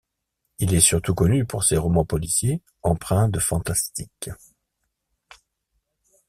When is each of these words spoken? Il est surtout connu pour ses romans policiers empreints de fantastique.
Il 0.57 0.73
est 0.73 0.79
surtout 0.81 1.13
connu 1.13 1.45
pour 1.45 1.63
ses 1.63 1.77
romans 1.77 2.05
policiers 2.05 2.63
empreints 2.81 3.29
de 3.29 3.37
fantastique. 3.37 4.31